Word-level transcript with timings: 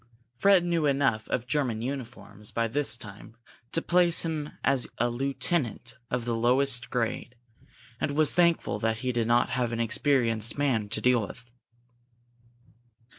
Fred 0.35 0.65
knew 0.65 0.87
enough 0.87 1.27
of 1.27 1.45
German 1.45 1.83
uniforms 1.83 2.49
by 2.49 2.67
this 2.67 2.97
time 2.97 3.37
to 3.71 3.83
place 3.83 4.25
him 4.25 4.49
as 4.63 4.87
a 4.97 5.11
lieutenant 5.11 5.95
of 6.09 6.25
the 6.25 6.35
lowest 6.35 6.89
grade, 6.89 7.35
and 7.99 8.15
was 8.15 8.33
thankful 8.33 8.79
that 8.79 8.97
he 9.05 9.11
did 9.11 9.27
not 9.27 9.49
have 9.49 9.71
an 9.71 9.79
experienced 9.79 10.57
man 10.57 10.89
to 10.89 11.01
deal 11.01 11.21
with. 11.21 11.51